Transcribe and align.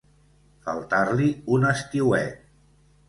Faltar-li 0.69 1.29
un 1.59 1.67
estiuet. 1.73 2.41